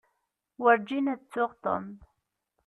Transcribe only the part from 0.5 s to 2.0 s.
Werǧin ad ttuɣ Tom.